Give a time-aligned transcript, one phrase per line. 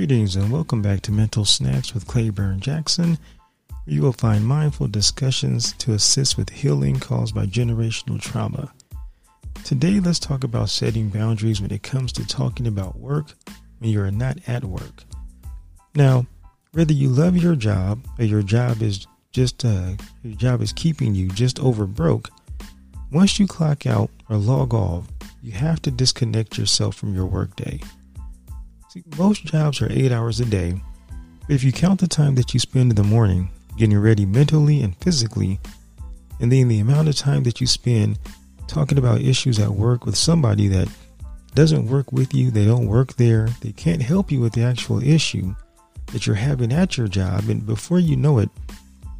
[0.00, 3.18] Greetings and welcome back to Mental Snacks with Claiborne Jackson,
[3.84, 8.72] where you will find mindful discussions to assist with healing caused by generational trauma.
[9.62, 13.34] Today, let's talk about setting boundaries when it comes to talking about work
[13.78, 15.04] when you are not at work.
[15.94, 16.24] Now,
[16.72, 21.14] whether you love your job or your job is just uh, your job is keeping
[21.14, 22.30] you just over broke,
[23.12, 25.08] once you clock out or log off,
[25.42, 27.78] you have to disconnect yourself from your workday.
[28.92, 30.74] See, most jobs are eight hours a day,
[31.46, 34.82] but if you count the time that you spend in the morning getting ready mentally
[34.82, 35.60] and physically,
[36.40, 38.18] and then the amount of time that you spend
[38.66, 40.88] talking about issues at work with somebody that
[41.54, 45.00] doesn't work with you, they don't work there, they can't help you with the actual
[45.00, 45.54] issue
[46.06, 48.50] that you're having at your job, and before you know it,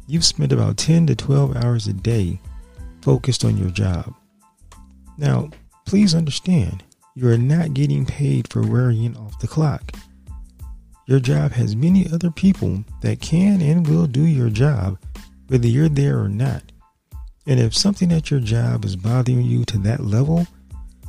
[0.05, 2.37] you've spent about 10 to 12 hours a day
[3.01, 4.13] focused on your job.
[5.17, 5.49] Now,
[5.85, 6.83] please understand,
[7.15, 9.91] you are not getting paid for worrying off the clock.
[11.07, 14.97] Your job has many other people that can and will do your job,
[15.47, 16.63] whether you're there or not.
[17.47, 20.47] And if something at your job is bothering you to that level,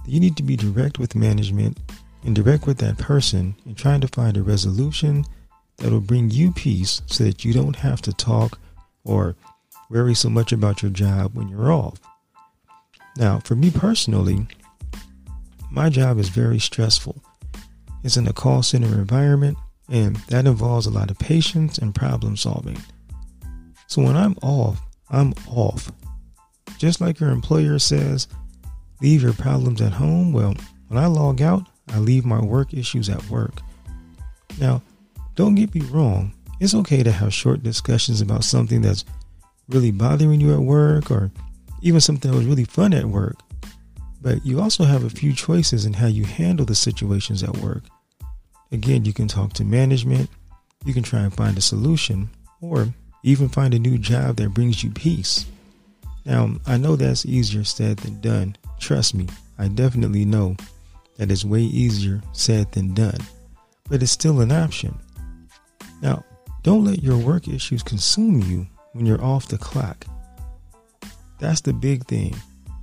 [0.06, 1.78] you need to be direct with management
[2.24, 5.24] and direct with that person and trying to find a resolution
[5.76, 8.58] that will bring you peace so that you don't have to talk
[9.04, 9.36] or
[9.90, 12.00] worry so much about your job when you're off.
[13.16, 14.46] Now, for me personally,
[15.72, 17.22] my job is very stressful.
[18.04, 19.56] It's in a call center environment,
[19.88, 22.78] and that involves a lot of patience and problem solving.
[23.86, 25.90] So when I'm off, I'm off.
[26.76, 28.28] Just like your employer says,
[29.00, 30.32] leave your problems at home.
[30.32, 30.54] Well,
[30.88, 33.60] when I log out, I leave my work issues at work.
[34.60, 34.82] Now,
[35.36, 39.06] don't get me wrong, it's okay to have short discussions about something that's
[39.68, 41.30] really bothering you at work or
[41.80, 43.36] even something that was really fun at work.
[44.22, 47.82] But you also have a few choices in how you handle the situations at work.
[48.70, 50.30] Again, you can talk to management,
[50.84, 52.30] you can try and find a solution,
[52.60, 52.86] or
[53.24, 55.46] even find a new job that brings you peace.
[56.24, 58.56] Now, I know that's easier said than done.
[58.78, 59.26] Trust me,
[59.58, 60.56] I definitely know
[61.16, 63.18] that it's way easier said than done,
[63.90, 64.96] but it's still an option.
[66.00, 66.24] Now,
[66.62, 70.06] don't let your work issues consume you when you're off the clock.
[71.40, 72.36] That's the big thing.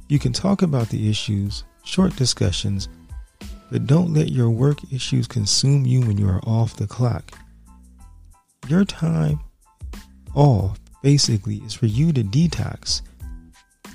[0.09, 2.89] You can talk about the issues, short discussions,
[3.71, 7.37] but don't let your work issues consume you when you are off the clock.
[8.67, 9.39] Your time
[10.33, 13.03] off basically is for you to detox.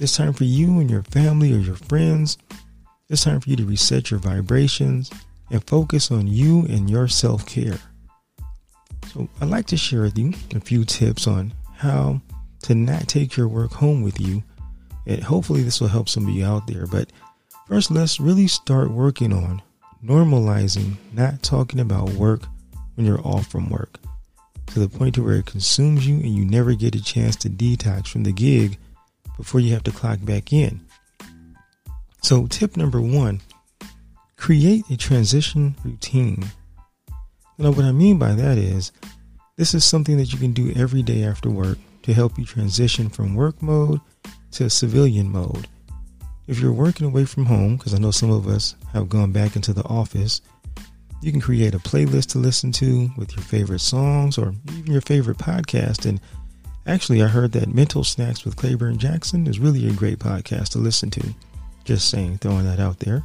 [0.00, 2.38] It's time for you and your family or your friends.
[3.08, 5.10] It's time for you to reset your vibrations
[5.50, 7.78] and focus on you and your self care.
[9.12, 12.20] So, I'd like to share with you a few tips on how
[12.62, 14.44] to not take your work home with you
[15.06, 16.86] and hopefully this will help somebody out there.
[16.86, 17.10] But
[17.66, 19.62] first, let's really start working on
[20.04, 22.42] normalizing not talking about work
[22.94, 23.98] when you're off from work
[24.66, 27.48] to the point to where it consumes you and you never get a chance to
[27.48, 28.78] detox from the gig
[29.36, 30.80] before you have to clock back in.
[32.22, 33.40] So, tip number one
[34.36, 36.44] create a transition routine.
[37.58, 38.92] Now, what I mean by that is
[39.56, 43.08] this is something that you can do every day after work to help you transition
[43.08, 44.00] from work mode
[44.54, 45.68] to civilian mode.
[46.46, 49.56] If you're working away from home, because I know some of us have gone back
[49.56, 50.42] into the office,
[51.22, 55.00] you can create a playlist to listen to with your favorite songs or even your
[55.00, 56.06] favorite podcast.
[56.06, 56.20] And
[56.86, 60.78] actually, I heard that Mental Snacks with Claiborne Jackson is really a great podcast to
[60.78, 61.34] listen to.
[61.84, 63.22] Just saying, throwing that out there.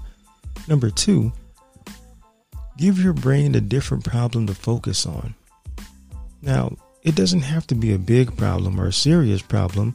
[0.68, 1.32] Number two,
[2.78, 5.36] give your brain a different problem to focus on.
[6.42, 9.94] Now, it doesn't have to be a big problem or a serious problem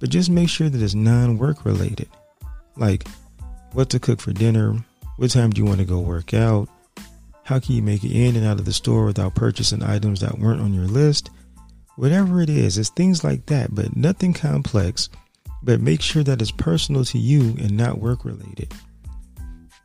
[0.00, 2.08] but just make sure that it's non work related.
[2.76, 3.06] Like
[3.72, 4.76] what to cook for dinner,
[5.16, 6.68] what time do you want to go work out,
[7.44, 10.38] how can you make it in and out of the store without purchasing items that
[10.38, 11.30] weren't on your list.
[11.96, 15.08] Whatever it is, it's things like that, but nothing complex.
[15.62, 18.72] But make sure that it's personal to you and not work related.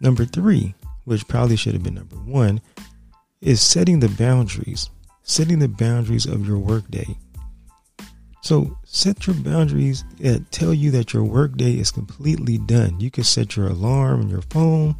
[0.01, 0.73] Number three,
[1.05, 2.61] which probably should have been number one,
[3.41, 4.89] is setting the boundaries.
[5.23, 7.17] Setting the boundaries of your workday.
[8.49, 12.99] So set your boundaries and tell you that your workday is completely done.
[12.99, 14.95] You can set your alarm on your phone.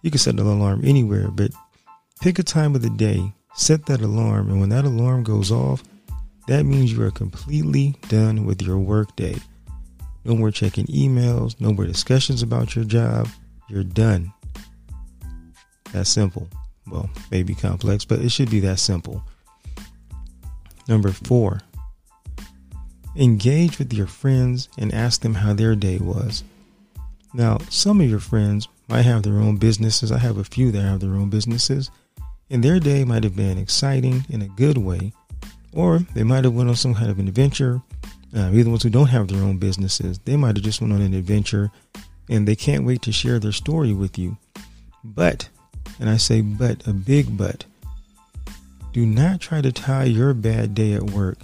[0.00, 1.50] You can set an alarm anywhere, but
[2.22, 5.84] pick a time of the day, set that alarm, and when that alarm goes off,
[6.46, 9.36] that means you are completely done with your workday.
[10.24, 13.28] No more checking emails, no more discussions about your job.
[13.68, 14.32] You're done.
[15.92, 16.48] That's simple.
[16.86, 19.22] Well, maybe complex, but it should be that simple.
[20.88, 21.60] Number four,
[23.18, 26.44] Engage with your friends and ask them how their day was.
[27.34, 30.12] Now, some of your friends might have their own businesses.
[30.12, 31.90] I have a few that have their own businesses.
[32.48, 35.12] And their day might have been exciting in a good way,
[35.72, 37.82] or they might have went on some kind of an adventure.
[38.36, 41.02] Uh, even ones who don't have their own businesses, they might have just went on
[41.02, 41.72] an adventure,
[42.28, 44.36] and they can't wait to share their story with you.
[45.02, 45.48] But,
[45.98, 47.64] and I say but, a big but,
[48.92, 51.38] do not try to tie your bad day at work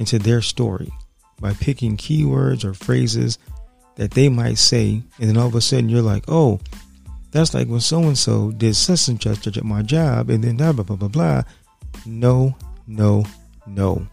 [0.00, 0.90] into their story
[1.40, 3.38] by picking keywords or phrases
[3.96, 6.58] that they might say, and then all of a sudden you're like, oh,
[7.30, 10.56] that's like when so and so did such and such at my job, and then
[10.56, 11.42] blah blah blah blah blah.
[12.06, 12.56] No,
[12.86, 13.24] no,
[13.66, 14.06] no.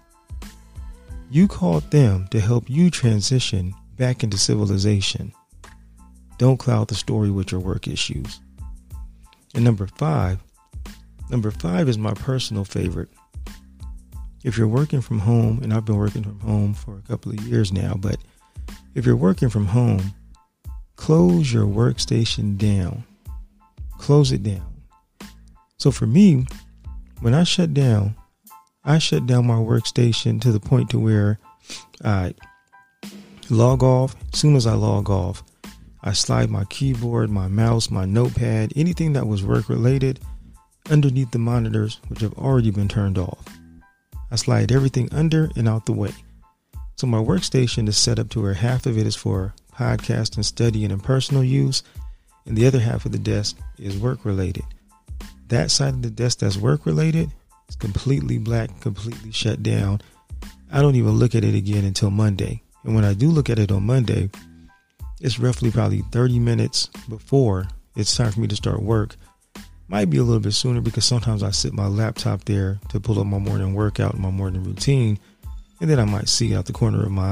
[1.31, 5.33] You called them to help you transition back into civilization.
[6.37, 8.39] Don't cloud the story with your work issues.
[9.55, 10.43] And number five,
[11.29, 13.09] number five is my personal favorite.
[14.47, 17.41] If you're working from home, and I've been working from home for a couple of
[17.41, 18.15] years now, but
[18.95, 20.13] if you're working from home,
[20.95, 23.03] close your workstation down.
[23.97, 24.83] Close it down.
[25.75, 26.47] So for me,
[27.19, 28.15] when I shut down,
[28.85, 31.39] I shut down my workstation to the point to where
[32.05, 32.33] I
[33.49, 34.15] log off.
[34.31, 35.43] As soon as I log off,
[36.01, 40.21] I slide my keyboard, my mouse, my notepad, anything that was work related
[40.89, 43.56] underneath the monitors, which have already been turned off.
[44.31, 46.13] I slide everything under and out the way.
[46.95, 50.45] So my workstation is set up to where half of it is for podcast and
[50.45, 51.83] study and personal use,
[52.45, 54.63] and the other half of the desk is work related.
[55.49, 57.31] That side of the desk that's work related
[57.69, 60.01] is completely black, completely shut down.
[60.71, 62.63] I don't even look at it again until Monday.
[62.83, 64.29] And when I do look at it on Monday,
[65.21, 69.15] it's roughly probably 30 minutes before it's time for me to start work.
[69.89, 73.19] Might be a little bit sooner because sometimes I sit my laptop there to pull
[73.19, 75.17] up my morning workout, my morning routine,
[75.79, 77.23] and then I might see out the corner of my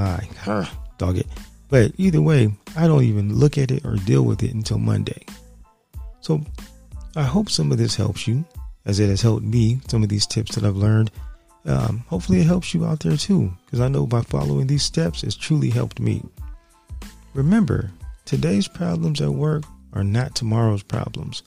[0.46, 0.69] eye.
[0.98, 1.28] Dog it.
[1.68, 5.25] But either way, I don't even look at it or deal with it until Monday.
[6.22, 6.42] So
[7.16, 8.46] I hope some of this helps you,
[8.86, 11.12] as it has helped me, some of these tips that I've learned.
[11.66, 15.24] Um, hopefully, it helps you out there too, because I know by following these steps,
[15.24, 16.24] it's truly helped me.
[17.34, 17.92] Remember,
[18.24, 19.63] today's problems at work
[19.94, 21.44] are not tomorrow's problems.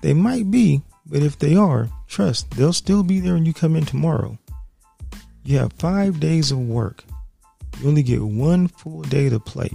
[0.00, 3.76] They might be, but if they are, trust, they'll still be there when you come
[3.76, 4.38] in tomorrow.
[5.44, 7.04] You have five days of work
[7.80, 9.70] you only get one full day to play.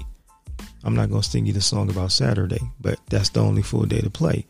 [0.84, 3.84] I'm not going to sing you the song about Saturday, but that's the only full
[3.84, 4.46] day to play.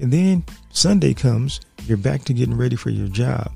[0.00, 3.52] And then Sunday comes, you're back to getting ready for your job.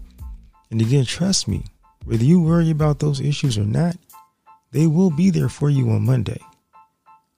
[0.71, 1.65] And again, trust me,
[2.05, 3.97] whether you worry about those issues or not,
[4.71, 6.41] they will be there for you on Monday.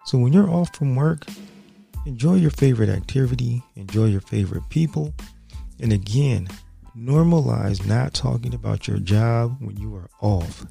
[0.04, 1.24] So when you're off from work,
[2.06, 5.14] enjoy your favorite activity, enjoy your favorite people,
[5.80, 6.48] and again,
[6.96, 10.66] normalize not talking about your job when you are off.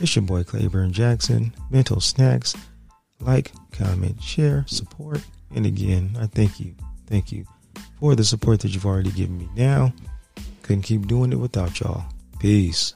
[0.00, 1.52] It's your boy Claiborne Jackson.
[1.70, 2.56] Mental snacks.
[3.20, 5.20] Like, comment, share, support.
[5.54, 6.74] And again, I thank you.
[7.06, 7.44] Thank you
[8.00, 9.92] for the support that you've already given me now.
[10.62, 12.04] Couldn't keep doing it without y'all.
[12.40, 12.94] Peace.